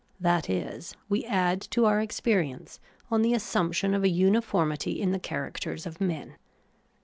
[0.19, 2.79] That is, we add to our experience
[3.11, 6.37] on the assumption of a uniformity in the characters of men.